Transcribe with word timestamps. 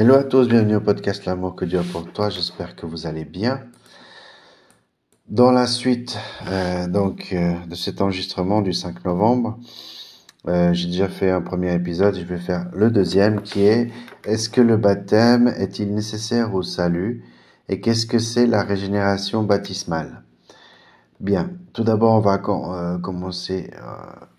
Hello 0.00 0.14
à 0.14 0.24
tous, 0.24 0.48
bienvenue 0.48 0.76
au 0.76 0.80
podcast 0.80 1.26
L'amour 1.26 1.54
que 1.54 1.66
Dieu 1.66 1.78
a 1.78 1.82
pour 1.82 2.10
toi. 2.10 2.30
J'espère 2.30 2.74
que 2.74 2.86
vous 2.86 3.06
allez 3.06 3.26
bien. 3.26 3.60
Dans 5.28 5.52
la 5.52 5.66
suite 5.66 6.16
euh, 6.48 6.88
donc 6.88 7.28
euh, 7.34 7.52
de 7.66 7.74
cet 7.74 8.00
enregistrement 8.00 8.62
du 8.62 8.72
5 8.72 9.04
novembre, 9.04 9.58
euh, 10.48 10.72
j'ai 10.72 10.86
déjà 10.86 11.06
fait 11.06 11.30
un 11.30 11.42
premier 11.42 11.74
épisode. 11.74 12.16
Je 12.16 12.24
vais 12.24 12.38
faire 12.38 12.70
le 12.72 12.90
deuxième 12.90 13.42
qui 13.42 13.60
est 13.66 13.90
Est-ce 14.24 14.48
que 14.48 14.62
le 14.62 14.78
baptême 14.78 15.48
est-il 15.48 15.94
nécessaire 15.94 16.54
au 16.54 16.62
salut 16.62 17.22
et 17.68 17.82
qu'est-ce 17.82 18.06
que 18.06 18.18
c'est 18.18 18.46
la 18.46 18.62
régénération 18.62 19.42
baptismale? 19.42 20.22
Bien, 21.20 21.50
tout 21.74 21.84
d'abord 21.84 22.14
on 22.14 22.20
va 22.20 22.38
commencer 22.38 23.70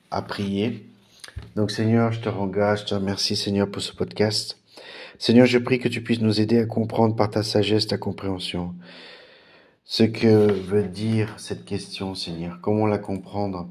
à 0.09 0.21
prier. 0.23 0.89
Donc 1.55 1.70
Seigneur, 1.70 2.12
je 2.14 2.20
te 2.20 2.30
engage, 2.30 2.80
je 2.80 2.86
te 2.86 2.96
remercie 2.96 3.36
Seigneur 3.36 3.70
pour 3.70 3.84
ce 3.84 3.93
podcast. 3.96 4.57
Seigneur, 5.20 5.45
je 5.45 5.57
prie 5.57 5.79
que 5.79 5.88
tu 5.88 6.02
puisses 6.02 6.21
nous 6.21 6.41
aider 6.41 6.59
à 6.59 6.66
comprendre 6.66 7.16
par 7.16 7.30
ta 7.30 7.44
sagesse, 7.44 7.88
ta 7.88 7.98
compréhension, 7.98 8.73
ce 9.84 10.03
que 10.03 10.52
veut 10.52 10.88
dire 10.88 11.34
cette 11.38 11.66
question, 11.66 12.16
Seigneur. 12.16 12.59
Comment 12.62 12.88
la 12.88 12.98
comprendre? 12.98 13.70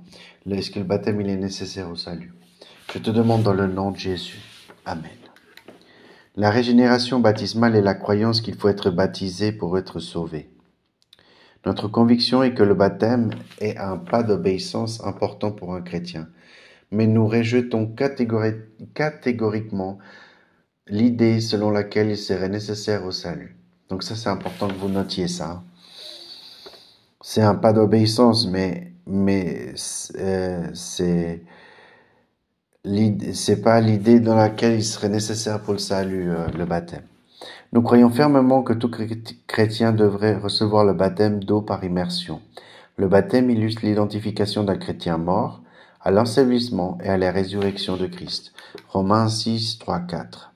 Est-ce 0.50 0.70
que 0.70 0.78
le 0.78 0.84
baptême 0.84 1.20
il 1.20 1.28
est 1.28 1.36
nécessaire 1.36 1.90
au 1.90 1.96
salut? 1.96 2.32
Je 2.92 2.98
te 2.98 3.10
demande 3.10 3.42
dans 3.42 3.52
le 3.52 3.66
nom 3.66 3.90
de 3.90 3.96
Jésus. 3.96 4.40
Amen. 4.84 5.10
La 6.36 6.50
régénération 6.50 7.20
baptismale 7.20 7.76
est 7.76 7.82
la 7.82 7.94
croyance 7.94 8.40
qu'il 8.40 8.54
faut 8.54 8.68
être 8.68 8.90
baptisé 8.90 9.52
pour 9.52 9.78
être 9.78 10.00
sauvé. 10.00 10.50
Notre 11.66 11.88
conviction 11.88 12.42
est 12.42 12.54
que 12.54 12.62
le 12.62 12.74
baptême 12.74 13.30
est 13.60 13.76
un 13.76 13.98
pas 13.98 14.22
d'obéissance 14.22 15.04
important 15.04 15.52
pour 15.52 15.74
un 15.74 15.82
chrétien, 15.82 16.28
mais 16.90 17.06
nous 17.06 17.26
rejetons 17.26 17.86
catégoriquement 17.86 19.98
l'idée 20.90 21.40
selon 21.40 21.70
laquelle 21.70 22.10
il 22.10 22.18
serait 22.18 22.48
nécessaire 22.48 23.04
au 23.04 23.12
salut. 23.12 23.56
Donc 23.88 24.02
ça, 24.02 24.14
c'est 24.16 24.28
important 24.28 24.68
que 24.68 24.74
vous 24.74 24.88
notiez 24.88 25.28
ça. 25.28 25.62
C'est 27.22 27.42
un 27.42 27.54
pas 27.54 27.72
d'obéissance, 27.72 28.46
mais, 28.46 28.92
mais 29.06 29.74
euh, 30.18 30.68
c'est 30.74 31.42
c'est 33.34 33.60
pas 33.60 33.80
l'idée 33.80 34.20
dans 34.20 34.34
laquelle 34.34 34.74
il 34.74 34.84
serait 34.84 35.10
nécessaire 35.10 35.60
pour 35.60 35.74
le 35.74 35.78
salut, 35.78 36.30
euh, 36.30 36.48
le 36.56 36.64
baptême. 36.64 37.02
Nous 37.72 37.82
croyons 37.82 38.08
fermement 38.08 38.62
que 38.62 38.72
tout 38.72 38.90
chrétien 39.46 39.92
devrait 39.92 40.36
recevoir 40.36 40.84
le 40.84 40.94
baptême 40.94 41.44
d'eau 41.44 41.60
par 41.60 41.84
immersion. 41.84 42.40
Le 42.96 43.06
baptême 43.06 43.50
illustre 43.50 43.84
l'identification 43.84 44.64
d'un 44.64 44.76
chrétien 44.76 45.18
mort 45.18 45.62
à 46.00 46.10
l'ensevelissement 46.10 46.98
et 47.04 47.08
à 47.08 47.18
la 47.18 47.30
résurrection 47.30 47.96
de 47.96 48.06
Christ. 48.06 48.52
Romains 48.88 49.28
6, 49.28 49.78
3, 49.78 50.00
4. 50.00 50.50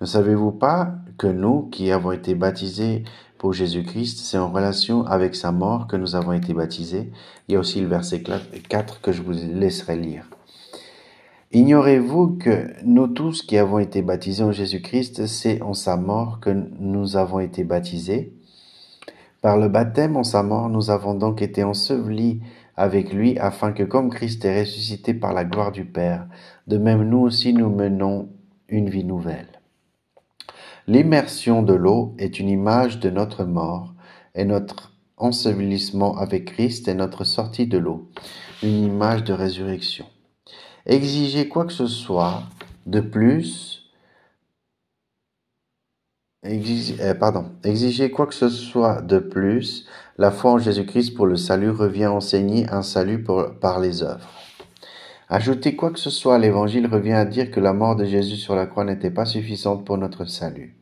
Ne 0.00 0.06
savez-vous 0.06 0.52
pas 0.52 0.94
que 1.18 1.26
nous, 1.26 1.62
qui 1.62 1.90
avons 1.90 2.12
été 2.12 2.36
baptisés 2.36 3.02
pour 3.36 3.52
Jésus-Christ, 3.52 4.20
c'est 4.20 4.38
en 4.38 4.50
relation 4.50 5.04
avec 5.04 5.34
sa 5.34 5.50
mort 5.50 5.88
que 5.88 5.96
nous 5.96 6.14
avons 6.14 6.32
été 6.32 6.54
baptisés? 6.54 7.10
Il 7.48 7.52
y 7.52 7.56
a 7.56 7.58
aussi 7.58 7.80
le 7.80 7.88
verset 7.88 8.22
4 8.22 9.00
que 9.00 9.10
je 9.10 9.22
vous 9.22 9.32
laisserai 9.32 9.96
lire. 9.96 10.24
Ignorez-vous 11.50 12.36
que 12.36 12.68
nous 12.84 13.08
tous 13.08 13.42
qui 13.42 13.58
avons 13.58 13.80
été 13.80 14.02
baptisés 14.02 14.44
en 14.44 14.52
Jésus-Christ, 14.52 15.26
c'est 15.26 15.62
en 15.62 15.74
sa 15.74 15.96
mort 15.96 16.38
que 16.40 16.50
nous 16.50 17.16
avons 17.16 17.40
été 17.40 17.64
baptisés? 17.64 18.34
Par 19.40 19.56
le 19.56 19.68
baptême 19.68 20.16
en 20.16 20.24
sa 20.24 20.44
mort, 20.44 20.68
nous 20.68 20.90
avons 20.90 21.14
donc 21.14 21.42
été 21.42 21.64
ensevelis 21.64 22.40
avec 22.76 23.12
lui 23.12 23.36
afin 23.38 23.72
que 23.72 23.82
comme 23.82 24.10
Christ 24.10 24.44
est 24.44 24.60
ressuscité 24.60 25.12
par 25.12 25.32
la 25.32 25.44
gloire 25.44 25.72
du 25.72 25.84
Père, 25.84 26.28
de 26.68 26.78
même 26.78 27.02
nous 27.08 27.18
aussi 27.18 27.52
nous 27.52 27.70
menons 27.70 28.28
une 28.68 28.88
vie 28.88 29.04
nouvelle. 29.04 29.57
L'immersion 30.88 31.62
de 31.62 31.74
l'eau 31.74 32.14
est 32.16 32.40
une 32.40 32.48
image 32.48 32.98
de 32.98 33.10
notre 33.10 33.44
mort 33.44 33.92
et 34.34 34.46
notre 34.46 34.94
ensevelissement 35.18 36.16
avec 36.16 36.46
Christ 36.46 36.88
est 36.88 36.94
notre 36.94 37.24
sortie 37.24 37.66
de 37.66 37.76
l'eau, 37.76 38.08
une 38.62 38.84
image 38.84 39.22
de 39.22 39.34
résurrection. 39.34 40.06
Exiger 40.86 41.46
quoi 41.46 41.66
que 41.66 41.74
ce 41.74 41.86
soit 41.86 42.44
de 42.86 43.00
plus, 43.00 43.90
euh, 46.46 47.14
pardon, 47.20 47.50
exiger 47.64 48.10
quoi 48.10 48.26
que 48.26 48.34
ce 48.34 48.48
soit 48.48 49.02
de 49.02 49.18
plus, 49.18 49.86
la 50.16 50.30
foi 50.30 50.52
en 50.52 50.58
Jésus-Christ 50.58 51.14
pour 51.14 51.26
le 51.26 51.36
salut 51.36 51.68
revient 51.68 52.06
enseigner 52.06 52.66
un 52.70 52.80
salut 52.80 53.22
par 53.60 53.78
les 53.78 54.02
œuvres. 54.02 54.30
Ajouter 55.28 55.76
quoi 55.76 55.90
que 55.90 55.98
ce 55.98 56.08
soit 56.08 56.36
à 56.36 56.38
l'évangile 56.38 56.86
revient 56.86 57.12
à 57.12 57.26
dire 57.26 57.50
que 57.50 57.60
la 57.60 57.74
mort 57.74 57.94
de 57.94 58.06
Jésus 58.06 58.36
sur 58.36 58.56
la 58.56 58.64
croix 58.64 58.84
n'était 58.84 59.10
pas 59.10 59.26
suffisante 59.26 59.84
pour 59.84 59.98
notre 59.98 60.24
salut. 60.24 60.77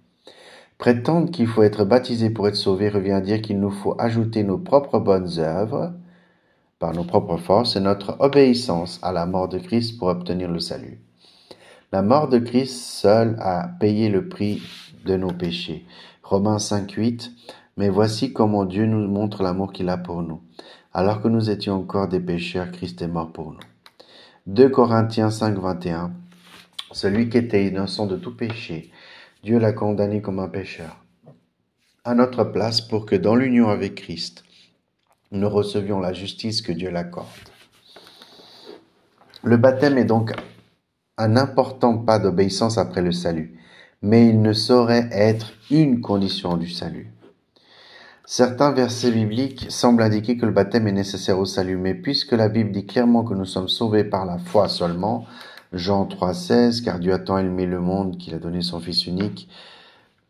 Prétendre 0.79 1.31
qu'il 1.31 1.47
faut 1.47 1.63
être 1.63 1.85
baptisé 1.85 2.31
pour 2.31 2.49
être 2.49 2.57
sauvé 2.57 2.89
revient 2.89 3.13
à 3.13 3.21
dire 3.21 3.41
qu'il 3.41 3.59
nous 3.59 3.71
faut 3.71 3.95
ajouter 3.99 4.43
nos 4.43 4.59
propres 4.59 4.99
bonnes 4.99 5.39
œuvres 5.39 5.95
par 6.79 6.93
nos 6.93 7.05
propres 7.05 7.39
forces 7.39 7.77
et 7.77 7.81
notre 7.81 8.17
obéissance 8.21 9.01
à 9.03 9.11
la 9.13 9.25
mort 9.25 9.49
de 9.49 9.59
Christ 9.59 9.99
pour 9.99 10.09
obtenir 10.09 10.51
le 10.51 10.61
salut. 10.61 11.01
La 11.93 12.03
mort 12.03 12.29
de 12.29 12.39
Christ 12.39 12.75
seule 12.75 13.37
a 13.39 13.69
payé 13.81 14.11
le 14.11 14.29
prix 14.29 14.63
de 15.07 15.17
nos 15.17 15.33
péchés. 15.33 15.87
Romains 16.23 16.59
5, 16.59 16.91
8. 16.91 17.33
Mais 17.79 17.89
voici 17.89 18.33
comment 18.33 18.65
Dieu 18.65 18.87
nous 18.87 19.07
montre 19.07 19.43
l'amour 19.43 19.73
qu'il 19.73 19.89
a 19.89 19.97
pour 19.97 20.23
nous. 20.23 20.41
Alors 20.93 21.23
que 21.23 21.29
nous 21.29 21.51
étions 21.51 21.75
encore 21.75 22.09
des 22.09 22.21
pécheurs, 22.21 22.71
Christ 22.71 23.01
est 23.01 23.09
mort 23.09 23.33
pour 23.33 23.53
nous. 23.53 23.61
2 24.47 24.69
Corinthiens 24.69 25.31
5, 25.31 25.59
21. 25.59 26.13
Celui 26.93 27.29
qui 27.29 27.39
était 27.39 27.67
innocent 27.67 28.07
de 28.07 28.17
tout 28.17 28.35
péché, 28.35 28.91
Dieu 29.47 29.61
l'a 29.61 29.73
condamné 29.73 30.21
comme 30.21 30.41
un 30.41 30.49
pécheur. 30.49 31.05
À 32.03 32.17
notre 32.17 32.43
place 32.43 32.81
pour 32.81 33.07
que 33.07 33.15
dans 33.15 33.37
l'union 33.37 33.69
avec 33.69 33.95
Christ, 33.95 34.43
nous 35.31 35.49
recevions 35.49 36.01
la 36.01 36.13
justice 36.13 36.63
que 36.63 36.73
Dieu 36.73 36.91
l'accorde. 36.91 37.29
Le 39.45 39.57
baptême 39.57 39.99
est 39.99 40.05
donc 40.05 40.33
un 41.17 41.37
important 41.37 41.97
pas 41.97 42.19
d'obéissance 42.19 42.77
après 42.77 43.03
le 43.03 43.13
salut, 43.13 43.57
mais 44.03 44.27
il 44.27 44.43
ne 44.43 44.53
saurait 44.53 45.09
être 45.13 45.53
une 45.71 46.01
condition 46.01 46.57
du 46.57 46.69
salut. 46.69 47.13
Certains 48.25 48.73
versets 48.73 49.13
bibliques 49.13 49.67
semblent 49.69 50.03
indiquer 50.03 50.37
que 50.37 50.47
le 50.47 50.51
baptême 50.51 50.89
est 50.89 50.93
nécessaire 50.93 51.39
au 51.39 51.47
salut, 51.47 51.77
mais 51.77 51.95
puisque 51.95 52.33
la 52.33 52.49
Bible 52.49 52.73
dit 52.73 52.85
clairement 52.85 53.23
que 53.23 53.35
nous 53.35 53.45
sommes 53.45 53.69
sauvés 53.69 54.03
par 54.03 54.27
la 54.27 54.39
foi 54.39 54.69
seulement, 54.69 55.25
Jean 55.73 56.07
3,16, 56.07 56.83
car 56.85 56.99
Dieu 56.99 57.13
a 57.13 57.19
tant 57.19 57.39
aimé 57.39 57.67
le 57.67 57.81
monde 57.81 58.19
qu'il 58.19 58.35
a 58.35 58.39
donné 58.39 58.63
son 58.63 58.81
Fils 58.81 59.07
unique, 59.07 59.49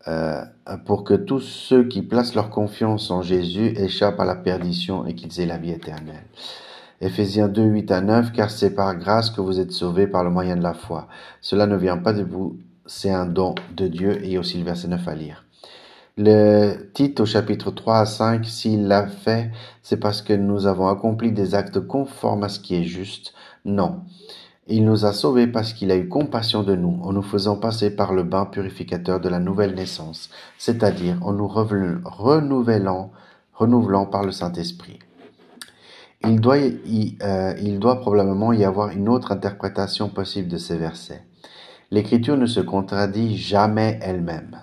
euh, 0.08 0.42
pour 0.84 1.04
que 1.04 1.14
tous 1.14 1.40
ceux 1.40 1.84
qui 1.84 2.02
placent 2.02 2.34
leur 2.34 2.50
confiance 2.50 3.10
en 3.10 3.22
Jésus 3.22 3.74
échappent 3.76 4.20
à 4.20 4.24
la 4.24 4.36
perdition 4.36 5.04
et 5.06 5.14
qu'ils 5.14 5.40
aient 5.40 5.46
la 5.46 5.58
vie 5.58 5.72
éternelle. 5.72 6.24
Éphésiens 7.00 7.48
2, 7.48 7.62
8 7.62 7.90
à 7.90 8.00
9, 8.00 8.32
car 8.32 8.50
c'est 8.50 8.74
par 8.74 8.96
grâce 8.96 9.30
que 9.30 9.40
vous 9.40 9.60
êtes 9.60 9.72
sauvés 9.72 10.06
par 10.06 10.24
le 10.24 10.30
moyen 10.30 10.56
de 10.56 10.62
la 10.62 10.74
foi. 10.74 11.08
Cela 11.40 11.66
ne 11.66 11.76
vient 11.76 11.98
pas 11.98 12.12
de 12.12 12.22
vous, 12.22 12.56
c'est 12.86 13.10
un 13.10 13.26
don 13.26 13.54
de 13.76 13.86
Dieu, 13.88 14.24
et 14.24 14.38
aussi 14.38 14.58
le 14.58 14.64
verset 14.64 14.88
9 14.88 15.06
à 15.06 15.14
lire. 15.14 15.44
Le 16.16 16.90
titre 16.94 17.22
au 17.22 17.26
chapitre 17.26 17.70
3 17.70 17.98
à 17.98 18.06
5, 18.06 18.46
s'il 18.46 18.86
l'a 18.86 19.06
fait, 19.06 19.50
c'est 19.82 19.98
parce 19.98 20.22
que 20.22 20.32
nous 20.32 20.66
avons 20.66 20.88
accompli 20.88 21.30
des 21.30 21.54
actes 21.54 21.80
conformes 21.80 22.44
à 22.44 22.48
ce 22.48 22.58
qui 22.58 22.74
est 22.74 22.84
juste. 22.84 23.34
Non. 23.66 24.00
Il 24.68 24.84
nous 24.84 25.04
a 25.04 25.12
sauvés 25.12 25.46
parce 25.46 25.72
qu'il 25.72 25.92
a 25.92 25.96
eu 25.96 26.08
compassion 26.08 26.64
de 26.64 26.74
nous 26.74 26.98
en 27.02 27.12
nous 27.12 27.22
faisant 27.22 27.56
passer 27.56 27.94
par 27.94 28.12
le 28.12 28.24
bain 28.24 28.46
purificateur 28.46 29.20
de 29.20 29.28
la 29.28 29.38
nouvelle 29.38 29.76
naissance, 29.76 30.28
c'est-à-dire 30.58 31.24
en 31.24 31.32
nous 31.32 31.46
renouvelant, 31.46 33.12
renouvelant 33.54 34.06
par 34.06 34.24
le 34.24 34.32
Saint-Esprit. 34.32 34.98
Il 36.24 36.40
doit, 36.40 36.56
euh, 36.56 37.54
il 37.62 37.78
doit 37.78 38.00
probablement 38.00 38.52
y 38.52 38.64
avoir 38.64 38.90
une 38.90 39.08
autre 39.08 39.30
interprétation 39.30 40.08
possible 40.08 40.48
de 40.48 40.56
ces 40.56 40.76
versets. 40.76 41.22
L'écriture 41.92 42.36
ne 42.36 42.46
se 42.46 42.58
contredit 42.58 43.36
jamais 43.36 44.00
elle-même. 44.02 44.58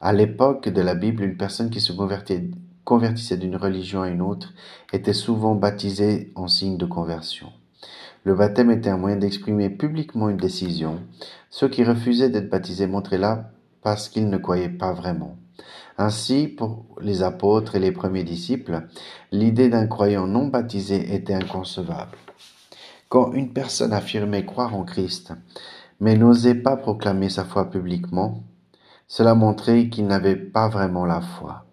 À 0.00 0.12
l'époque 0.12 0.68
de 0.68 0.82
la 0.82 0.94
Bible, 0.94 1.24
une 1.24 1.36
personne 1.36 1.70
qui 1.70 1.80
se 1.80 1.92
convertissait 2.84 3.36
d'une 3.36 3.56
religion 3.56 4.02
à 4.02 4.08
une 4.08 4.22
autre 4.22 4.52
était 4.92 5.12
souvent 5.12 5.56
baptisée 5.56 6.30
en 6.36 6.46
signe 6.46 6.76
de 6.76 6.86
conversion. 6.86 7.48
Le 8.24 8.34
baptême 8.34 8.70
était 8.70 8.90
un 8.90 8.96
moyen 8.96 9.16
d'exprimer 9.16 9.68
publiquement 9.68 10.28
une 10.28 10.36
décision. 10.36 11.00
Ceux 11.50 11.68
qui 11.68 11.82
refusaient 11.82 12.30
d'être 12.30 12.50
baptisés 12.50 12.86
montraient 12.86 13.18
là 13.18 13.50
parce 13.82 14.08
qu'ils 14.08 14.28
ne 14.28 14.38
croyaient 14.38 14.68
pas 14.68 14.92
vraiment. 14.92 15.36
Ainsi, 15.98 16.46
pour 16.46 16.86
les 17.00 17.22
apôtres 17.22 17.74
et 17.74 17.80
les 17.80 17.92
premiers 17.92 18.24
disciples, 18.24 18.86
l'idée 19.32 19.68
d'un 19.68 19.86
croyant 19.86 20.26
non 20.26 20.46
baptisé 20.46 21.14
était 21.14 21.34
inconcevable. 21.34 22.16
Quand 23.08 23.32
une 23.32 23.52
personne 23.52 23.92
affirmait 23.92 24.46
croire 24.46 24.74
en 24.74 24.84
Christ, 24.84 25.32
mais 26.00 26.16
n'osait 26.16 26.54
pas 26.54 26.76
proclamer 26.76 27.28
sa 27.28 27.44
foi 27.44 27.70
publiquement, 27.70 28.42
cela 29.06 29.34
montrait 29.34 29.88
qu'il 29.88 30.06
n'avait 30.06 30.36
pas 30.36 30.68
vraiment 30.68 31.04
la 31.04 31.20
foi. 31.20 31.66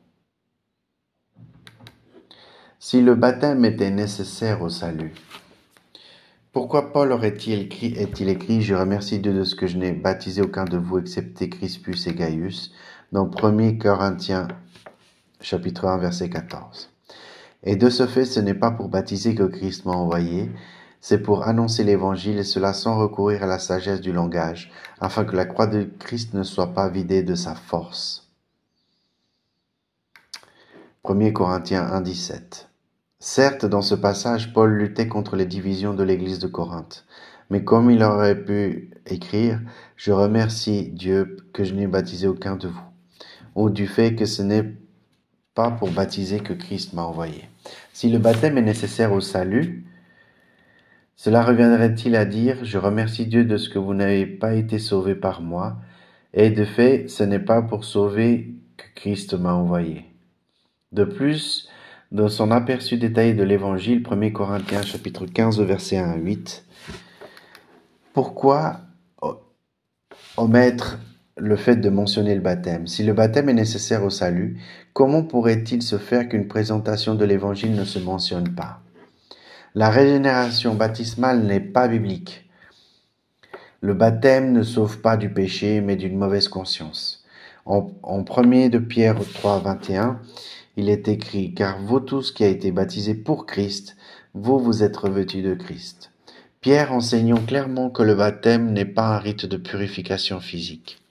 Si 2.80 3.02
le 3.02 3.16
baptême 3.16 3.64
était 3.66 3.92
nécessaire 3.92 4.62
au 4.62 4.70
salut, 4.70 5.14
Pourquoi 6.52 6.92
Paul 6.92 7.12
aurait-il 7.12 7.62
écrit, 7.62 7.94
est-il 7.94 8.28
écrit 8.28 8.64
Je 8.64 8.74
remercie 8.74 9.20
Dieu 9.20 9.34
de 9.34 9.44
ce 9.44 9.54
que 9.54 9.68
je 9.68 9.78
n'ai 9.78 9.92
baptisé 9.92 10.42
aucun 10.42 10.66
de 10.66 10.78
vous 10.78 10.98
excepté 10.98 11.48
Crispus 11.48 12.08
et 12.08 12.14
Gaius 12.16 12.72
dans 13.12 13.30
1 13.30 13.78
Corinthiens 13.78 14.48
chapitre 15.42 15.86
1 15.86 16.00
verset 16.00 16.32
14. 16.32 16.90
Et 17.62 17.76
de 17.76 17.90
ce 17.92 18.08
fait, 18.08 18.26
ce 18.26 18.40
n'est 18.40 18.56
pas 18.56 18.72
pour 18.72 18.90
baptiser 18.90 19.36
que 19.36 19.44
Christ 19.44 19.86
m'a 19.86 19.92
envoyé, 19.92 20.52
c'est 21.02 21.20
pour 21.20 21.48
annoncer 21.48 21.84
l'évangile 21.84 22.40
et 22.40 22.44
cela 22.44 22.74
sans 22.74 22.98
recourir 22.98 23.44
à 23.44 23.48
la 23.48 23.60
sagesse 23.60 24.02
du 24.02 24.12
langage, 24.12 24.72
afin 25.00 25.26
que 25.26 25.36
la 25.36 25.46
croix 25.46 25.68
de 25.68 25.84
Christ 26.00 26.34
ne 26.34 26.42
soit 26.42 26.74
pas 26.74 26.90
vidée 26.90 27.22
de 27.22 27.36
sa 27.36 27.54
force. 27.54 28.28
1 31.06 31.32
Corinthiens 31.32 31.86
1, 31.86 32.02
17. 32.02 32.69
Certes, 33.22 33.66
dans 33.66 33.82
ce 33.82 33.96
passage, 33.96 34.54
Paul 34.54 34.78
luttait 34.78 35.10
contre 35.10 35.36
les 35.36 35.46
divisions 35.46 35.94
de 35.94 36.04
l'église 36.04 36.40
de 36.40 36.48
Corinthe. 36.48 37.06
Mais 37.50 37.66
comme 37.66 37.92
il 37.92 38.02
aurait 38.02 38.46
pu 38.46 38.92
écrire, 39.06 39.60
je 39.98 40.14
remercie 40.14 40.90
Dieu 40.90 41.36
que 41.52 41.66
je 41.66 41.74
n'ai 41.74 41.88
baptisé 41.88 42.28
aucun 42.28 42.56
de 42.56 42.70
vous, 42.70 42.80
ou 43.56 43.70
du 43.70 43.88
fait 43.88 44.16
que 44.16 44.24
ce 44.24 44.42
n'est 44.42 44.74
pas 45.54 45.70
pour 45.70 45.92
baptiser 45.92 46.40
que 46.40 46.54
Christ 46.54 46.94
m'a 46.94 47.04
envoyé. 47.04 47.50
Si 47.92 48.10
le 48.10 48.20
baptême 48.20 48.58
est 48.58 48.62
nécessaire 48.62 49.12
au 49.12 49.20
salut, 49.20 49.86
cela 51.18 51.44
reviendrait-il 51.44 52.16
à 52.16 52.24
dire, 52.24 52.64
je 52.64 52.78
remercie 52.78 53.26
Dieu 53.26 53.44
de 53.44 53.58
ce 53.58 53.68
que 53.68 53.80
vous 53.80 53.94
n'avez 53.94 54.28
pas 54.28 54.54
été 54.54 54.80
sauvé 54.80 55.14
par 55.14 55.42
moi, 55.42 55.76
et 56.34 56.52
de 56.52 56.64
fait, 56.64 57.10
ce 57.10 57.24
n'est 57.24 57.40
pas 57.40 57.62
pour 57.62 57.84
sauver 57.84 58.54
que 58.78 58.86
Christ 58.96 59.34
m'a 59.34 59.54
envoyé. 59.54 60.06
De 60.94 61.04
plus, 61.04 61.68
dans 62.12 62.28
son 62.28 62.52
aperçu 62.52 62.98
détaillé 62.98 63.34
de 63.34 63.44
l'Évangile, 63.44 64.04
1 64.10 64.32
Corinthiens 64.32 64.82
chapitre 64.82 65.26
15 65.28 65.62
verset 65.62 65.98
1 65.98 66.12
à 66.12 66.18
8, 66.18 66.66
pourquoi 68.14 68.82
omettre 70.36 70.98
le 71.38 71.56
fait 71.56 71.76
de 71.76 71.90
mentionner 71.90 72.34
le 72.34 72.42
baptême? 72.42 72.88
Si 72.88 73.04
le 73.04 73.14
baptême 73.14 73.50
est 73.50 73.54
nécessaire 73.54 74.04
au 74.04 74.10
salut, 74.10 74.60
comment 74.94 75.24
pourrait-il 75.24 75.84
se 75.84 75.98
faire 75.98 76.28
qu'une 76.28 76.48
présentation 76.48 77.14
de 77.14 77.26
l'Évangile 77.26 77.76
ne 77.76 77.86
se 77.86 78.00
mentionne 78.00 78.56
pas? 78.56 78.82
La 79.76 79.90
régénération 79.90 80.74
baptismale 80.74 81.44
n'est 81.44 81.60
pas 81.60 81.88
biblique. 81.88 82.50
Le 83.82 83.94
baptême 83.94 84.52
ne 84.52 84.64
sauve 84.64 85.00
pas 85.00 85.16
du 85.16 85.30
péché, 85.30 85.80
mais 85.80 85.96
d'une 85.96 86.18
mauvaise 86.18 86.48
conscience. 86.48 87.24
En, 87.66 87.92
en 88.02 88.26
1 88.26 88.70
de 88.70 88.80
Pierre 88.80 89.16
3, 89.36 89.60
21, 89.60 90.20
il 90.80 90.88
est 90.88 91.10
écrit, 91.10 91.54
car 91.54 91.78
vous 91.82 92.00
tous 92.00 92.32
qui 92.32 92.46
a 92.46 92.48
été 92.48 92.72
baptisés 92.72 93.14
pour 93.14 93.46
Christ, 93.46 93.98
vous 94.34 94.60
vous 94.60 94.82
êtes 94.82 94.96
revêtus 94.96 95.42
de 95.42 95.54
Christ. 95.54 96.12
Pierre 96.62 96.94
enseignant 96.94 97.42
clairement 97.46 97.90
que 97.90 98.02
le 98.02 98.16
baptême 98.16 98.72
n'est 98.72 98.86
pas 98.86 99.16
un 99.16 99.18
rite 99.18 99.46
de 99.46 99.58
purification 99.58 100.40
physique, 100.40 101.02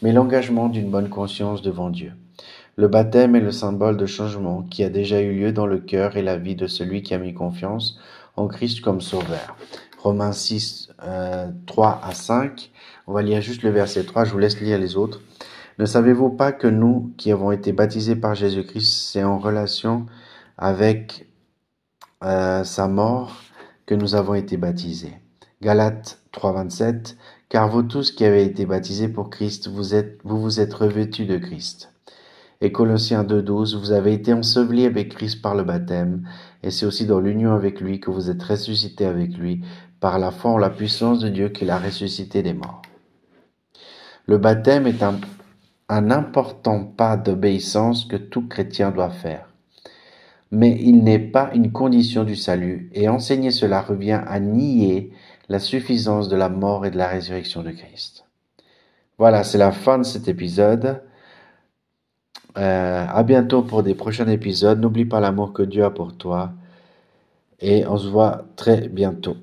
mais 0.00 0.12
l'engagement 0.12 0.70
d'une 0.70 0.90
bonne 0.90 1.10
conscience 1.10 1.60
devant 1.60 1.90
Dieu. 1.90 2.12
Le 2.76 2.88
baptême 2.88 3.36
est 3.36 3.40
le 3.40 3.52
symbole 3.52 3.98
de 3.98 4.06
changement 4.06 4.62
qui 4.62 4.84
a 4.84 4.88
déjà 4.88 5.20
eu 5.20 5.34
lieu 5.34 5.52
dans 5.52 5.66
le 5.66 5.80
cœur 5.80 6.16
et 6.16 6.22
la 6.22 6.38
vie 6.38 6.56
de 6.56 6.66
celui 6.66 7.02
qui 7.02 7.12
a 7.12 7.18
mis 7.18 7.34
confiance 7.34 7.98
en 8.36 8.48
Christ 8.48 8.80
comme 8.80 9.02
sauveur. 9.02 9.54
Romains 9.98 10.32
6, 10.32 10.92
3 11.66 12.00
à 12.02 12.14
5. 12.14 12.70
On 13.06 13.12
va 13.12 13.20
lire 13.20 13.42
juste 13.42 13.64
le 13.64 13.70
verset 13.70 14.04
3, 14.04 14.24
je 14.24 14.32
vous 14.32 14.38
laisse 14.38 14.58
lire 14.62 14.78
les 14.78 14.96
autres. 14.96 15.20
Ne 15.80 15.86
savez-vous 15.86 16.28
pas 16.28 16.52
que 16.52 16.66
nous, 16.66 17.14
qui 17.16 17.32
avons 17.32 17.52
été 17.52 17.72
baptisés 17.72 18.14
par 18.14 18.34
Jésus-Christ, 18.34 19.12
c'est 19.12 19.24
en 19.24 19.38
relation 19.38 20.04
avec 20.58 21.26
euh, 22.22 22.64
sa 22.64 22.86
mort 22.86 23.34
que 23.86 23.94
nous 23.94 24.14
avons 24.14 24.34
été 24.34 24.58
baptisés? 24.58 25.14
Galates 25.62 26.18
3.27 26.34 27.16
Car 27.48 27.70
vous 27.70 27.82
tous 27.82 28.12
qui 28.12 28.26
avez 28.26 28.44
été 28.44 28.66
baptisés 28.66 29.08
pour 29.08 29.30
Christ, 29.30 29.68
vous 29.68 29.82
vous, 30.22 30.60
êtes 30.60 30.74
revêtus 30.74 31.24
de 31.24 31.38
Christ. 31.38 31.90
Et 32.60 32.72
Colossiens 32.72 33.24
2.12 33.24 33.78
Vous 33.78 33.92
avez 33.92 34.12
été 34.12 34.34
ensevelis 34.34 34.84
avec 34.84 35.14
Christ 35.14 35.40
par 35.40 35.54
le 35.54 35.64
baptême, 35.64 36.28
et 36.62 36.70
c'est 36.70 36.84
aussi 36.84 37.06
dans 37.06 37.20
l'union 37.20 37.54
avec 37.54 37.80
lui 37.80 38.00
que 38.00 38.10
vous 38.10 38.28
êtes 38.28 38.42
ressuscités 38.42 39.06
avec 39.06 39.34
lui, 39.34 39.64
par 39.98 40.18
la 40.18 40.30
foi 40.30 40.50
en 40.50 40.58
la 40.58 40.68
puissance 40.68 41.20
de 41.20 41.30
Dieu 41.30 41.48
qui 41.48 41.64
l'a 41.64 41.78
ressuscité 41.78 42.42
des 42.42 42.52
morts. 42.52 42.82
Le 44.26 44.36
baptême 44.36 44.86
est 44.86 45.02
un 45.02 45.14
un 45.90 46.10
important 46.10 46.84
pas 46.84 47.16
d'obéissance 47.16 48.04
que 48.04 48.16
tout 48.16 48.46
chrétien 48.48 48.90
doit 48.90 49.10
faire. 49.10 49.48
Mais 50.50 50.78
il 50.80 51.04
n'est 51.04 51.18
pas 51.18 51.50
une 51.54 51.72
condition 51.72 52.24
du 52.24 52.36
salut, 52.36 52.90
et 52.92 53.08
enseigner 53.08 53.50
cela 53.50 53.82
revient 53.82 54.20
à 54.26 54.40
nier 54.40 55.12
la 55.48 55.58
suffisance 55.58 56.28
de 56.28 56.36
la 56.36 56.48
mort 56.48 56.86
et 56.86 56.90
de 56.90 56.96
la 56.96 57.08
résurrection 57.08 57.62
de 57.62 57.70
Christ. 57.70 58.24
Voilà, 59.18 59.44
c'est 59.44 59.58
la 59.58 59.72
fin 59.72 59.98
de 59.98 60.04
cet 60.04 60.28
épisode. 60.28 61.02
Euh, 62.58 63.06
à 63.08 63.22
bientôt 63.22 63.62
pour 63.62 63.82
des 63.82 63.94
prochains 63.94 64.28
épisodes. 64.28 64.80
N'oublie 64.80 65.04
pas 65.04 65.20
l'amour 65.20 65.52
que 65.52 65.62
Dieu 65.62 65.84
a 65.84 65.90
pour 65.90 66.16
toi. 66.16 66.52
Et 67.60 67.86
on 67.86 67.96
se 67.96 68.08
voit 68.08 68.44
très 68.56 68.88
bientôt. 68.88 69.36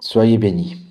Soyez 0.00 0.38
bénis. 0.38 0.87